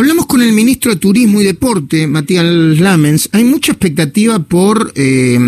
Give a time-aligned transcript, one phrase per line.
[0.00, 3.28] hablamos con el ministro de Turismo y Deporte, Matías Lamens.
[3.32, 5.38] Hay mucha expectativa por eh,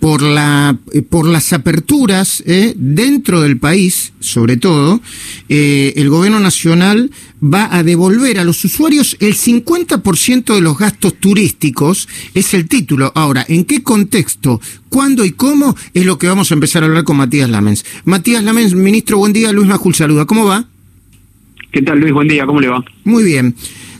[0.00, 5.00] por, la, eh, por las aperturas eh, dentro del país, sobre todo,
[5.48, 7.10] eh, el gobierno nacional
[7.42, 13.12] va a devolver a los usuarios el 50% de los gastos turísticos, es el título.
[13.14, 15.76] Ahora, ¿en qué contexto, cuándo y cómo?
[15.92, 17.84] Es lo que vamos a empezar a hablar con Matías Lamens.
[18.04, 19.52] Matías Lamens, ministro, buen día.
[19.52, 20.24] Luis Majul saluda.
[20.24, 20.71] ¿Cómo va?
[21.72, 22.12] ¿Qué tal, Luis?
[22.12, 22.46] Buen día.
[22.46, 22.84] ¿Cómo le va?
[23.04, 23.56] Muy bien.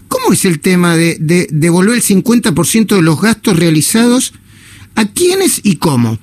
[0.07, 4.35] ¿Cómo es el tema de, de devolver el 50% de los gastos realizados
[4.95, 6.19] ¿A quiénes y cómo?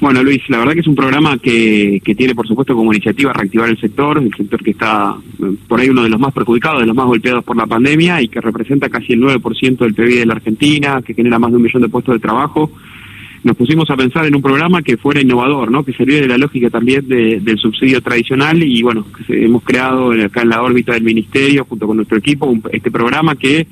[0.00, 3.32] Bueno, Luis, la verdad que es un programa que, que tiene, por supuesto, como iniciativa
[3.32, 6.80] reactivar el sector, el sector que está eh, por ahí uno de los más perjudicados,
[6.80, 10.18] de los más golpeados por la pandemia y que representa casi el 9% del PIB
[10.18, 12.70] de la Argentina, que genera más de un millón de puestos de trabajo.
[13.44, 15.84] Nos pusimos a pensar en un programa que fuera innovador, ¿no?
[15.84, 20.48] que sirviera de la lógica también del subsidio tradicional y bueno, hemos creado acá en
[20.48, 23.66] la órbita del Ministerio, junto con nuestro equipo, este programa que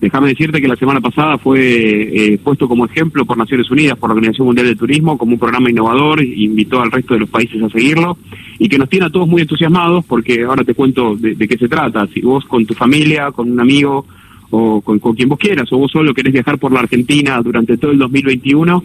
[0.00, 4.08] Déjame decirte que la semana pasada fue eh, puesto como ejemplo por Naciones Unidas, por
[4.08, 7.60] la Organización Mundial de Turismo, como un programa innovador, invitó al resto de los países
[7.60, 8.16] a seguirlo
[8.60, 11.58] y que nos tiene a todos muy entusiasmados porque ahora te cuento de, de qué
[11.58, 12.06] se trata.
[12.06, 14.06] Si vos con tu familia, con un amigo
[14.50, 17.90] o con, quien vos quieras, o vos solo querés viajar por la Argentina durante todo
[17.90, 18.84] el 2021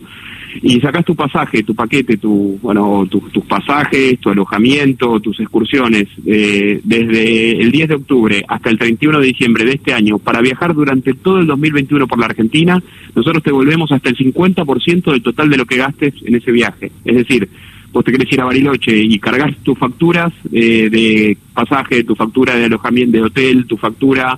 [0.62, 6.80] y sacás tu pasaje, tu paquete, tu, bueno, tus pasajes, tu alojamiento, tus excursiones, eh,
[6.84, 10.74] desde el 10 de octubre hasta el 31 de diciembre de este año, para viajar
[10.74, 12.82] durante todo el 2021 por la Argentina,
[13.16, 16.92] nosotros te volvemos hasta el 50% del total de lo que gastes en ese viaje.
[17.04, 17.50] Es decir,
[17.92, 22.56] vos te querés ir a Bariloche y cargas tus facturas eh, de pasaje, tu factura
[22.56, 24.38] de alojamiento de hotel, tu factura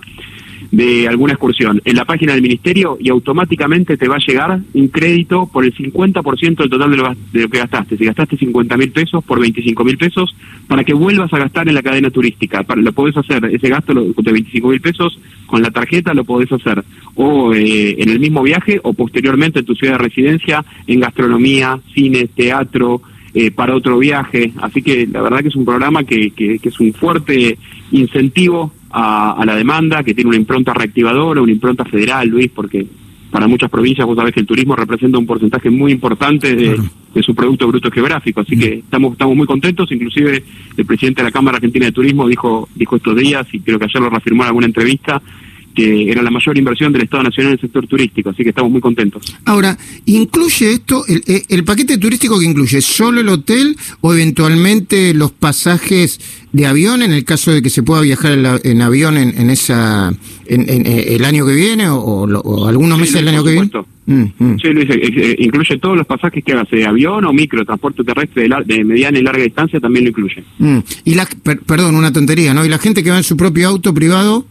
[0.71, 4.87] de alguna excursión en la página del ministerio y automáticamente te va a llegar un
[4.87, 7.97] crédito por el 50% del total de lo, de lo, que gastaste.
[7.97, 10.35] Si gastaste 50 mil pesos por 25 mil pesos,
[10.67, 12.63] para que vuelvas a gastar en la cadena turística.
[12.63, 16.51] Para, lo podés hacer, ese gasto de 25 mil pesos con la tarjeta lo podés
[16.51, 16.83] hacer
[17.15, 21.79] o eh, en el mismo viaje o posteriormente en tu ciudad de residencia en gastronomía,
[21.93, 23.01] cine, teatro,
[23.33, 24.53] eh, para otro viaje.
[24.61, 27.57] Así que la verdad que es un programa que, que, que es un fuerte
[27.91, 32.85] incentivo a, la demanda, que tiene una impronta reactivadora, una impronta federal, Luis, porque
[33.29, 36.79] para muchas provincias vos sabés que el turismo representa un porcentaje muy importante de,
[37.21, 40.43] su Producto Bruto Geográfico, así que estamos estamos muy contentos, inclusive
[40.77, 43.85] el presidente de la Cámara Argentina de Turismo dijo dijo estos días, y creo que
[43.85, 45.21] ayer lo reafirmó en alguna entrevista,
[45.75, 48.71] que era la mayor inversión del Estado Nacional en el sector turístico, así que estamos
[48.71, 49.23] muy contentos.
[49.45, 55.31] Ahora, ¿incluye esto, el, el paquete turístico que incluye solo el hotel o eventualmente los
[55.31, 56.19] pasajes
[56.55, 60.13] de avión en el caso de que se pueda viajar en, avión en, esa
[60.45, 63.69] en, eh, el año que viene o, algunos meses del año que viene?
[64.05, 64.59] Mm, mm.
[64.61, 68.05] Sí, Luis, eh, eh, incluye todos los pasajes que hagas de avión o micro, transporte
[68.05, 70.45] terrestre de, mediana y larga distancia también lo incluye.
[70.59, 70.77] Mm.
[71.03, 72.63] Y la, perdón, una tontería, ¿no?
[72.63, 74.45] ¿Y la gente que va en su propio auto privado?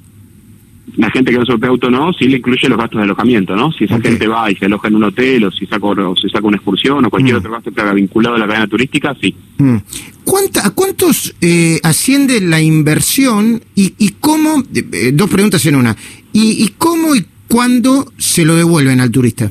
[0.96, 3.72] La gente que va sobre auto no, sí le incluye los gastos de alojamiento, ¿no?
[3.72, 6.28] Si esa gente va y se aloja en un hotel o si saca, o si
[6.28, 7.38] saca una excursión o cualquier mm.
[7.38, 9.34] otro gasto que haga vinculado a la cadena turística, sí.
[9.58, 9.76] Mm.
[10.24, 15.96] ¿Cuánta, ¿A cuántos eh, asciende la inversión y, y cómo, eh, dos preguntas en una,
[16.32, 19.50] y, y cómo y cuándo se lo devuelven al turista?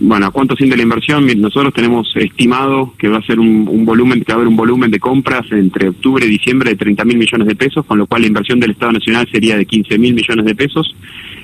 [0.00, 1.26] Bueno, ¿a cuánto siente la inversión?
[1.40, 4.90] Nosotros tenemos estimado que va a ser un, volumen, que va a haber un volumen
[4.90, 8.22] de compras entre octubre y diciembre de 30 mil millones de pesos, con lo cual
[8.22, 10.94] la inversión del Estado Nacional sería de 15 mil millones de pesos.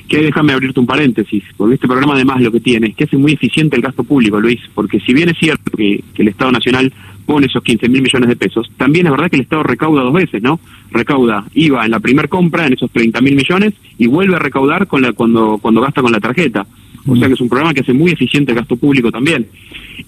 [0.08, 3.16] Que déjame abrirte un paréntesis, porque este programa además lo que tiene es que hace
[3.16, 6.92] muy eficiente el gasto público, Luis, porque si bien es cierto que, el Estado Nacional
[7.24, 10.12] pone esos 15 mil millones de pesos, también es verdad que el Estado recauda dos
[10.12, 10.60] veces, ¿no?
[10.90, 14.86] Recauda IVA en la primera compra, en esos 30 mil millones, y vuelve a recaudar
[14.86, 16.66] con la, cuando, cuando gasta con la tarjeta.
[17.06, 19.46] O sea que es un programa que hace muy eficiente el gasto público también.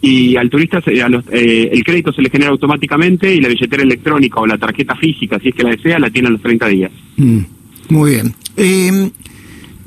[0.00, 4.46] Y al turista eh, el crédito se le genera automáticamente y la billetera electrónica o
[4.46, 6.90] la tarjeta física, si es que la desea, la tiene a los 30 días.
[7.16, 7.40] Mm,
[7.90, 8.34] muy bien.
[8.56, 9.10] Eh,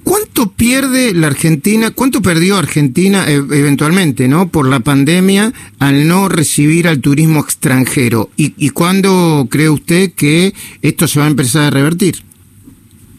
[0.03, 6.29] ¿Cuánto pierde la Argentina, cuánto perdió Argentina eh, eventualmente, no, por la pandemia al no
[6.29, 8.29] recibir al turismo extranjero?
[8.35, 12.23] ¿Y, ¿Y cuándo cree usted que esto se va a empezar a revertir?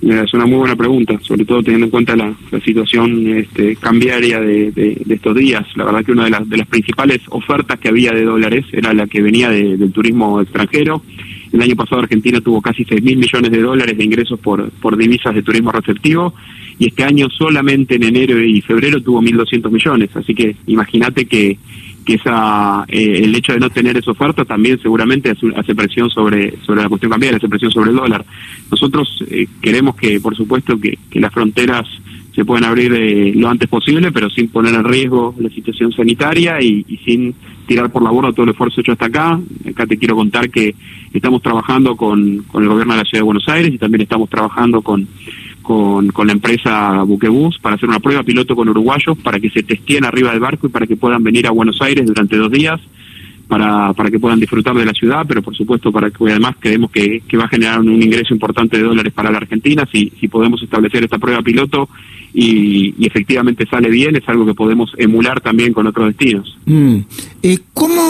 [0.03, 4.97] Es una muy buena pregunta, sobre todo teniendo en cuenta la, situación este, cambiaria de,
[5.09, 5.67] estos días.
[5.77, 8.95] La verdad que una de las, de las principales ofertas que había de dólares era
[8.95, 11.03] la que venía del turismo extranjero.
[11.53, 14.97] El año pasado Argentina tuvo casi 6 mil millones de dólares de ingresos por, por
[14.97, 16.33] divisas de turismo receptivo
[16.79, 20.11] y este año solamente en enero y febrero tuvo 1.200 millones.
[20.15, 21.59] Así que imagínate que
[22.05, 26.57] que esa eh, el hecho de no tener esa oferta también seguramente hace, presión sobre
[26.65, 28.25] sobre la cuestión cambiaria, hace presión sobre el dólar.
[28.71, 31.87] Nosotros eh, queremos que, por supuesto, que, las fronteras
[32.35, 36.61] se pueden abrir eh, lo antes posible, pero sin poner en riesgo la situación sanitaria
[36.63, 37.35] y, sin
[37.67, 39.41] tirar por la borda todo el esfuerzo hecho hasta acá.
[39.69, 40.75] Acá te quiero contar que
[41.13, 44.31] estamos trabajando con, con el gobierno de la Ciudad de Buenos Aires y también estamos
[44.31, 45.07] trabajando con,
[45.63, 49.63] con, con la empresa Buquebus para hacer una prueba piloto con uruguayos para que se
[49.63, 52.81] testeen arriba del barco y para que puedan venir a Buenos Aires durante dos días
[53.49, 56.91] para, para que puedan disfrutar de la ciudad, pero por supuesto para que además creemos
[56.93, 60.29] que, que va a generar un ingreso importante de dólares para la Argentina si, si
[60.29, 61.89] podemos establecer esta prueba piloto
[62.33, 66.57] y, efectivamente sale bien, es algo que podemos emular también con otros destinos.
[66.65, 66.99] Mm.
[67.43, 68.01] Eh, ¿Cómo...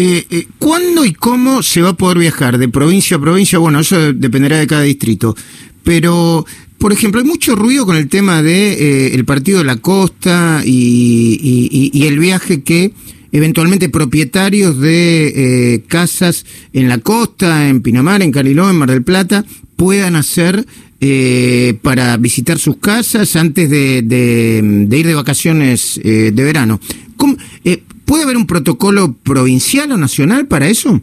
[0.00, 3.58] Eh, eh, ¿Cuándo y cómo se va a poder viajar de provincia a provincia?
[3.58, 5.34] Bueno, eso dependerá de cada distrito.
[5.82, 6.46] Pero,
[6.78, 10.62] por ejemplo, hay mucho ruido con el tema de eh, el partido de la costa
[10.64, 12.92] y, el viaje que
[13.32, 15.32] eventualmente propietarios de
[15.74, 19.44] eh, casas en la costa, en Pinamar, en Cariló, en Mar del Plata,
[19.74, 20.64] puedan hacer
[21.00, 23.98] eh, para visitar sus casas antes de,
[24.92, 26.78] ir de vacaciones de verano.
[28.08, 30.98] ¿Puede haber un protocolo provincial o nacional para eso?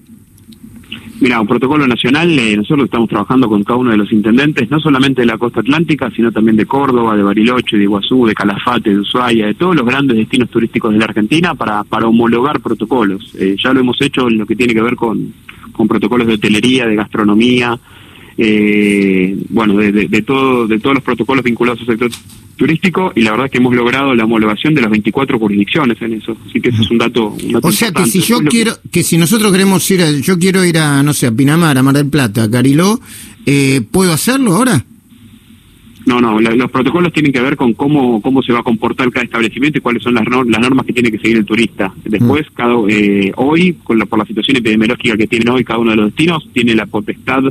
[1.21, 4.79] Mira, un protocolo nacional, eh, nosotros estamos trabajando con cada uno de los intendentes, no
[4.79, 8.89] solamente de la costa atlántica, sino también de Córdoba, de Bariloche, de Iguazú, de Calafate,
[8.89, 13.35] de Ushuaia, de todos los grandes destinos turísticos de la Argentina para, homologar protocolos.
[13.37, 15.31] Eh, ya lo hemos hecho en lo que tiene que ver con
[15.87, 17.79] protocolos de hotelería, de gastronomía,
[18.37, 22.11] eh, bueno, de, de, todo, de todos los protocolos vinculados al sector
[22.55, 26.37] turístico y la verdad que hemos logrado la homologación de las 24 jurisdicciones en eso.
[26.47, 27.35] Así que ese es un dato.
[27.61, 29.03] o sea que si yo quiero, que...
[29.03, 31.95] si nosotros queremos ir, a, yo quiero ir a, no sé, a Pinamar, a Mar
[31.95, 32.99] del Plata, a Cariló,
[33.45, 34.85] eh, ¿puedo hacerlo ahora?
[36.05, 39.25] No, no, los protocolos tienen que ver con cómo cómo se va a comportar cada
[39.25, 41.91] establecimiento y cuáles son las, las normas que tiene que seguir el turista.
[42.03, 42.53] Después, mm.
[42.53, 45.97] cada, eh, hoy, con la, por la situación epidemiológica que tienen hoy cada uno de
[45.97, 47.43] los destinos, tiene la potestad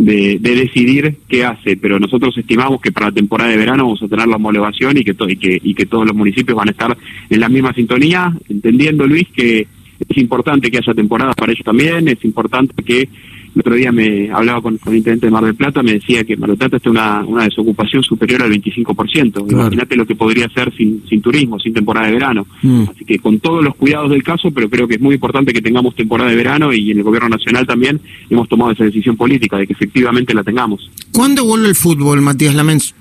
[0.00, 4.08] de, decidir qué hace, pero nosotros estimamos que para la temporada de verano vamos a
[4.08, 6.96] tener la homologación y que, y que, y que todos los municipios van a estar
[7.28, 9.66] en la misma sintonía, entendiendo Luis que
[10.08, 13.08] es importante que haya temporadas para ellos también, es importante que
[13.54, 16.36] el otro día me hablaba con, el intendente de Mar del Plata, me decía que
[16.36, 19.50] Mar del Plata está una, una desocupación superior al 25%.
[19.50, 22.46] Imagínate lo que podría ser sin, sin turismo, sin temporada de verano.
[22.62, 22.84] Mm.
[22.90, 25.62] Así que con todos los cuidados del caso, pero creo que es muy importante que
[25.62, 29.56] tengamos temporada de verano y en el gobierno nacional también hemos tomado esa decisión política
[29.56, 30.90] de que efectivamente la tengamos.
[31.12, 32.94] ¿Cuándo vuelve el fútbol, Matías Lamens?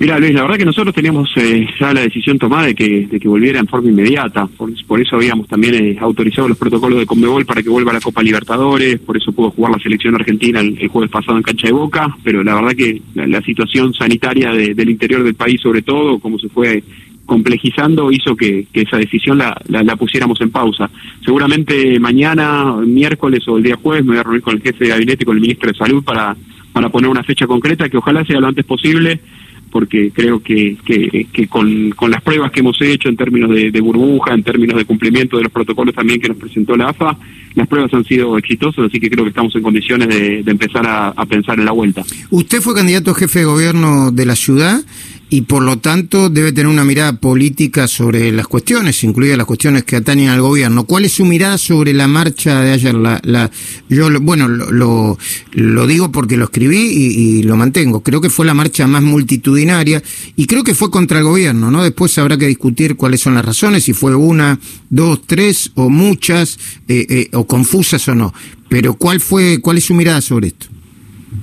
[0.00, 3.18] Mira, Luis, la verdad que nosotros teníamos eh, ya la decisión tomada de que, de
[3.28, 4.46] volviera en forma inmediata.
[4.46, 8.00] Por, eso habíamos también eh, autorizado los protocolos de Conmebol para que vuelva a la
[8.00, 11.72] Copa Libertadores, por eso pudo jugar la selección argentina el, jueves pasado en cancha de
[11.72, 16.38] Boca, pero la verdad que la, situación sanitaria del interior del país, sobre todo, como
[16.38, 16.82] se fue
[17.26, 20.88] complejizando, hizo que, esa decisión la, la, pusiéramos en pausa.
[21.24, 24.90] Seguramente mañana, miércoles o el día jueves, me voy a reunir con el jefe de
[24.90, 26.36] gabinete y con el ministro de Salud para,
[26.72, 29.20] para poner una fecha concreta que ojalá sea lo antes posible
[29.70, 34.34] porque creo que, que, con, con, las pruebas que hemos hecho en términos de, burbuja,
[34.34, 37.16] en términos de cumplimiento de los protocolos también que nos presentó la AFA,
[37.54, 41.08] las pruebas han sido exitosas, así que creo que estamos en condiciones de, empezar a,
[41.08, 42.04] a, pensar en la vuelta.
[42.30, 44.80] Usted fue candidato a jefe de gobierno de la ciudad
[45.30, 49.84] y por lo tanto debe tener una mirada política sobre las cuestiones, incluidas las cuestiones
[49.84, 50.84] que atañen al gobierno.
[50.84, 52.94] ¿Cuál es su mirada sobre la marcha de ayer?
[52.94, 53.50] La, la,
[53.88, 55.18] yo, bueno, lo,
[55.52, 58.02] lo, digo porque lo escribí y, lo mantengo.
[58.02, 60.02] Creo que fue la marcha más multitudinaria
[60.34, 61.82] y creo que fue contra el gobierno, ¿no?
[61.82, 64.58] Después habrá que discutir cuáles son las razones, si fue una,
[64.88, 66.58] dos, tres o muchas,
[66.88, 68.32] eh, eh, o confusas o no.
[68.68, 70.77] Pero ¿cuál fue, cuál es su mirada sobre esto?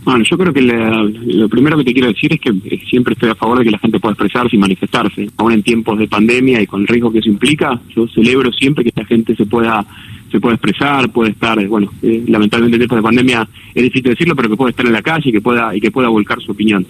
[0.05, 3.31] Bueno, yo creo que lo primero que te quiero decir es que eh, siempre estoy
[3.31, 5.27] a favor de que la gente pueda expresarse y manifestarse.
[5.37, 8.83] Aún en tiempos de pandemia y con el riesgo que eso implica, yo celebro siempre
[8.83, 9.83] que esta gente se pueda
[10.31, 14.11] se pueda expresar, puede estar, eh, bueno, eh, lamentablemente en tiempos de pandemia es difícil
[14.11, 16.39] decirlo, pero que pueda estar en la calle y que pueda y que pueda volcar
[16.39, 16.85] su opinión.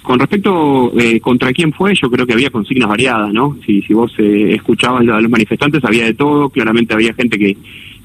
[0.00, 3.58] Con respecto eh, contra quién fue, yo creo que había consignas variadas, ¿no?
[3.66, 7.56] Si, si vos escuchabas a los manifestantes, había de todo, claramente había gente que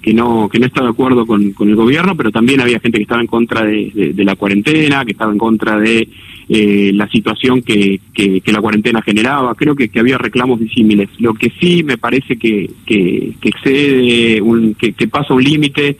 [0.01, 2.97] que no que no está de acuerdo con, con, el gobierno, pero también había gente
[2.97, 6.07] que estaba en contra de, de, la cuarentena, que estaba en contra de
[6.49, 9.53] eh, la situación que, que, la cuarentena generaba.
[9.55, 11.09] Creo que, que, había reclamos disímiles.
[11.19, 15.97] Lo que sí me parece que, que, excede, un, que, pasa un límite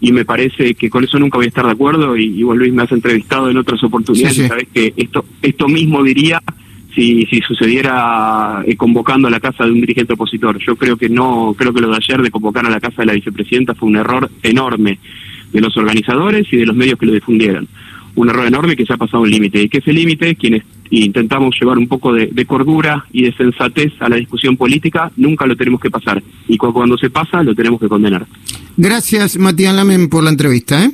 [0.00, 2.56] y me parece que con eso nunca voy a estar de acuerdo y, y vos
[2.56, 6.42] Luis me has entrevistado en otras oportunidades y sabés que esto esto mismo diría
[6.94, 10.58] si, si sucediera eh, convocando a la casa de un dirigente opositor.
[10.58, 13.06] Yo creo que no, creo que lo de ayer de convocar a la casa de
[13.06, 14.98] la vicepresidenta fue un error enorme
[15.52, 17.68] de los organizadores y de los medios que lo difundieron.
[18.14, 19.62] Un error enorme que se ha pasado un límite.
[19.62, 24.08] Y que ese límite, quienes intentamos llevar un poco de, cordura y de sensatez a
[24.08, 26.22] la discusión política, nunca lo tenemos que pasar.
[26.48, 28.26] Y cuando se pasa, lo tenemos que condenar.
[28.76, 30.84] Gracias, Matías Lamen, por la entrevista.
[30.84, 30.90] ¿eh?